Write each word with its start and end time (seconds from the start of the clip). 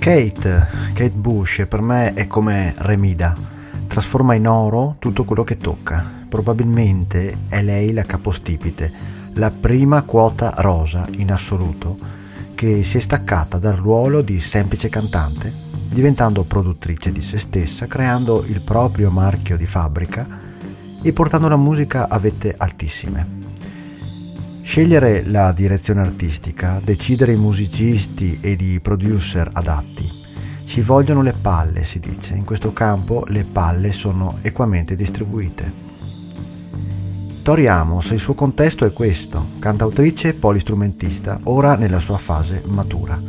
Kate, 0.00 0.66
Kate 0.94 1.10
Bush 1.10 1.66
per 1.68 1.82
me 1.82 2.14
è 2.14 2.26
come 2.26 2.72
Remida, 2.78 3.36
trasforma 3.86 4.32
in 4.32 4.48
oro 4.48 4.96
tutto 4.98 5.24
quello 5.24 5.44
che 5.44 5.58
tocca. 5.58 6.24
Probabilmente 6.30 7.36
è 7.50 7.60
lei 7.60 7.92
la 7.92 8.04
capostipite, 8.04 8.90
la 9.34 9.50
prima 9.50 10.00
quota 10.00 10.54
rosa 10.56 11.06
in 11.18 11.30
assoluto 11.30 11.98
che 12.54 12.82
si 12.82 12.96
è 12.96 13.00
staccata 13.00 13.58
dal 13.58 13.76
ruolo 13.76 14.22
di 14.22 14.40
semplice 14.40 14.88
cantante, 14.88 15.52
diventando 15.90 16.44
produttrice 16.44 17.12
di 17.12 17.20
se 17.20 17.38
stessa, 17.38 17.86
creando 17.86 18.42
il 18.46 18.62
proprio 18.62 19.10
marchio 19.10 19.58
di 19.58 19.66
fabbrica 19.66 20.26
e 21.02 21.12
portando 21.12 21.46
la 21.46 21.56
musica 21.56 22.08
a 22.08 22.18
vette 22.18 22.54
altissime. 22.56 23.49
Scegliere 24.70 25.24
la 25.26 25.50
direzione 25.50 26.00
artistica, 26.00 26.80
decidere 26.80 27.32
i 27.32 27.36
musicisti 27.36 28.38
ed 28.40 28.60
i 28.60 28.78
producer 28.78 29.50
adatti. 29.52 30.08
Ci 30.64 30.80
vogliono 30.80 31.22
le 31.22 31.32
palle, 31.32 31.82
si 31.82 31.98
dice. 31.98 32.34
In 32.34 32.44
questo 32.44 32.72
campo 32.72 33.24
le 33.30 33.42
palle 33.42 33.90
sono 33.90 34.38
equamente 34.42 34.94
distribuite. 34.94 35.72
Tori 37.42 37.66
Amos, 37.66 38.10
il 38.10 38.20
suo 38.20 38.34
contesto 38.34 38.84
è 38.84 38.92
questo, 38.92 39.44
cantautrice 39.58 40.28
e 40.28 40.34
polistrumentista, 40.34 41.40
ora 41.42 41.74
nella 41.74 41.98
sua 41.98 42.18
fase 42.18 42.62
matura. 42.66 43.20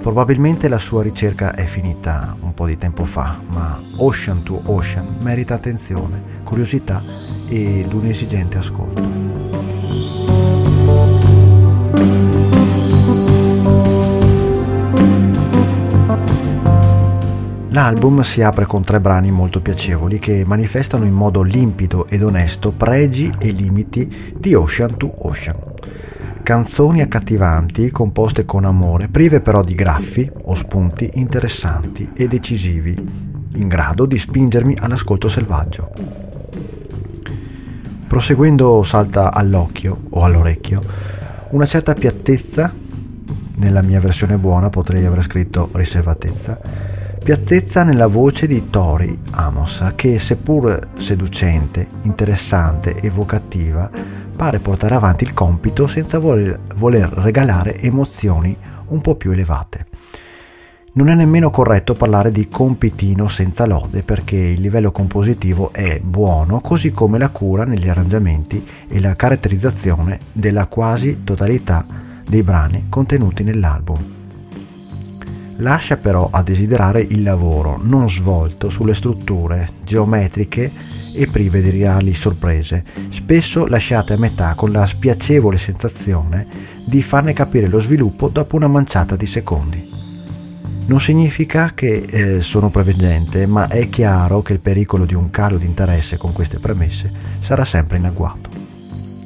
Probabilmente 0.00 0.68
la 0.68 0.78
sua 0.78 1.02
ricerca 1.02 1.56
è 1.56 1.64
finita 1.64 2.36
un 2.40 2.54
po' 2.54 2.66
di 2.66 2.78
tempo 2.78 3.04
fa, 3.04 3.36
ma 3.48 3.82
Ocean 3.96 4.44
to 4.44 4.62
Ocean 4.66 5.16
merita 5.22 5.54
attenzione, 5.54 6.22
curiosità 6.44 7.02
ed 7.48 7.92
un 7.92 8.06
esigente 8.06 8.58
ascolto. 8.58 9.21
L'album 17.72 18.20
si 18.20 18.42
apre 18.42 18.66
con 18.66 18.82
tre 18.82 19.00
brani 19.00 19.30
molto 19.30 19.62
piacevoli 19.62 20.18
che 20.18 20.44
manifestano 20.44 21.06
in 21.06 21.14
modo 21.14 21.40
limpido 21.40 22.06
ed 22.06 22.22
onesto 22.22 22.70
pregi 22.70 23.32
e 23.38 23.50
limiti 23.50 24.34
di 24.36 24.54
Ocean 24.54 24.96
to 24.98 25.10
Ocean. 25.26 25.56
Canzoni 26.42 27.00
accattivanti, 27.00 27.90
composte 27.90 28.44
con 28.44 28.66
amore, 28.66 29.08
prive 29.08 29.40
però 29.40 29.62
di 29.62 29.74
graffi 29.74 30.30
o 30.44 30.54
spunti 30.54 31.12
interessanti 31.14 32.10
e 32.14 32.28
decisivi, 32.28 32.94
in 33.54 33.68
grado 33.68 34.04
di 34.04 34.18
spingermi 34.18 34.76
all'ascolto 34.78 35.30
selvaggio. 35.30 36.21
Proseguendo 38.12 38.82
salta 38.82 39.32
all'occhio 39.32 40.02
o 40.10 40.22
all'orecchio 40.22 40.82
una 41.52 41.64
certa 41.64 41.94
piattezza, 41.94 42.70
nella 43.56 43.80
mia 43.80 44.00
versione 44.00 44.36
buona 44.36 44.68
potrei 44.68 45.06
aver 45.06 45.22
scritto 45.22 45.70
riservatezza, 45.72 46.60
piattezza 47.24 47.84
nella 47.84 48.08
voce 48.08 48.46
di 48.46 48.68
Tori 48.68 49.18
Amos, 49.30 49.92
che 49.96 50.18
seppur 50.18 50.88
seducente, 50.98 51.86
interessante, 52.02 53.00
evocativa, 53.00 53.90
pare 54.36 54.58
portare 54.58 54.94
avanti 54.94 55.24
il 55.24 55.32
compito 55.32 55.86
senza 55.86 56.18
voler, 56.18 56.60
regalare 57.14 57.80
emozioni 57.80 58.54
un 58.88 59.00
po' 59.00 59.14
più 59.14 59.30
elevate. 59.30 59.86
Non 60.94 61.08
è 61.08 61.14
nemmeno 61.14 61.50
corretto 61.50 61.94
parlare 61.94 62.30
di 62.30 62.48
compitino 62.48 63.26
senza 63.28 63.64
lode 63.64 64.02
perché 64.02 64.36
il 64.36 64.60
livello 64.60 64.92
compositivo 64.92 65.72
è 65.72 65.98
buono, 66.02 66.60
così 66.60 66.90
come 66.90 67.18
la 67.18 67.30
cura 67.30 67.64
negli 67.64 67.88
arrangiamenti 67.88 68.62
e 68.88 69.00
la 69.00 69.16
caratterizzazione 69.16 70.18
della 70.32 70.66
quasi 70.66 71.24
totalità 71.24 71.86
dei 72.28 72.42
brani 72.42 72.86
contenuti 72.90 73.42
nell'album 73.42 74.20
lascia 75.62 75.96
però 75.96 76.28
a 76.30 76.42
desiderare 76.42 77.00
il 77.00 77.22
lavoro 77.22 77.78
non 77.80 78.10
svolto 78.10 78.68
sulle 78.68 78.94
strutture 78.94 79.68
geometriche 79.84 80.70
e 81.14 81.26
prive 81.28 81.62
di 81.62 81.70
reali 81.70 82.14
sorprese, 82.14 82.84
spesso 83.10 83.66
lasciate 83.66 84.14
a 84.14 84.18
metà 84.18 84.54
con 84.54 84.72
la 84.72 84.86
spiacevole 84.86 85.58
sensazione 85.58 86.46
di 86.84 87.02
farne 87.02 87.32
capire 87.32 87.68
lo 87.68 87.80
sviluppo 87.80 88.28
dopo 88.28 88.56
una 88.56 88.66
manciata 88.66 89.14
di 89.14 89.26
secondi. 89.26 90.01
Non 90.86 91.00
significa 91.00 91.72
che 91.74 91.92
eh, 91.92 92.40
sono 92.42 92.70
preveggente, 92.70 93.46
ma 93.46 93.68
è 93.68 93.88
chiaro 93.88 94.42
che 94.42 94.52
il 94.52 94.60
pericolo 94.60 95.04
di 95.04 95.14
un 95.14 95.30
calo 95.30 95.56
di 95.56 95.66
interesse 95.66 96.16
con 96.16 96.32
queste 96.32 96.58
premesse 96.58 97.10
sarà 97.40 97.64
sempre 97.64 97.98
in 97.98 98.04
agguato. 98.04 98.50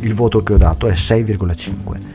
Il 0.00 0.14
voto 0.14 0.42
che 0.42 0.54
ho 0.54 0.58
dato 0.58 0.86
è 0.86 0.92
6,5 0.92 2.10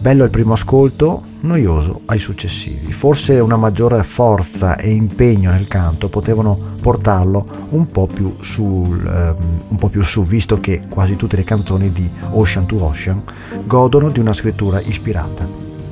Bello 0.00 0.24
al 0.24 0.30
primo 0.30 0.54
ascolto, 0.54 1.22
noioso 1.40 2.00
ai 2.06 2.18
successivi. 2.18 2.90
Forse 2.90 3.38
una 3.38 3.58
maggiore 3.58 4.02
forza 4.02 4.76
e 4.78 4.88
impegno 4.88 5.50
nel 5.50 5.68
canto 5.68 6.08
potevano 6.08 6.58
portarlo 6.80 7.46
un 7.70 7.90
po' 7.90 8.06
più, 8.06 8.34
sul, 8.40 9.04
um, 9.04 9.60
un 9.68 9.76
po 9.76 9.88
più 9.88 10.02
su, 10.02 10.24
visto 10.24 10.58
che 10.58 10.80
quasi 10.88 11.16
tutte 11.16 11.36
le 11.36 11.44
canzoni 11.44 11.92
di 11.92 12.08
Ocean 12.30 12.64
to 12.64 12.82
Ocean 12.82 13.22
godono 13.66 14.08
di 14.08 14.20
una 14.20 14.32
scrittura 14.32 14.80
ispirata. 14.80 15.46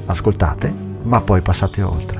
Ascoltate, 0.06 0.72
ma 1.02 1.20
poi 1.20 1.42
passate 1.42 1.82
oltre. 1.82 2.17